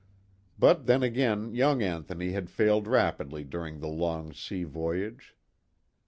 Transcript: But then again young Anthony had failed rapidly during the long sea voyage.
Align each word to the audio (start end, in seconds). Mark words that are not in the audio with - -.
But 0.57 0.87
then 0.87 1.03
again 1.03 1.53
young 1.53 1.83
Anthony 1.83 2.31
had 2.31 2.49
failed 2.49 2.87
rapidly 2.87 3.43
during 3.43 3.79
the 3.81 3.87
long 3.87 4.33
sea 4.33 4.63
voyage. 4.63 5.35